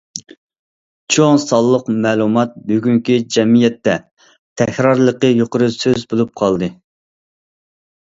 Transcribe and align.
«چوڭ 1.15 1.37
سانلىق 1.43 1.91
مەلۇمات» 2.05 2.57
بۈگۈنكى 2.71 3.19
جەمئىيەتتە« 3.37 3.97
تەكرارلىقى 4.63 5.33
يۇقىرى 5.43 5.73
سۆز» 5.81 6.11
بولۇپ 6.15 6.37
قالدى. 6.45 6.75